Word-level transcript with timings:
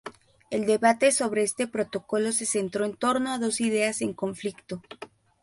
El 0.49 0.65
debate 0.65 1.11
sobre 1.11 1.43
este 1.43 1.67
protocolo 1.67 2.31
se 2.31 2.47
centró 2.47 2.85
en 2.85 2.95
torno 2.97 3.29
a 3.31 3.37
dos 3.37 3.61
ideas 3.61 4.01
en 4.01 4.15
conflicto. 4.15 4.81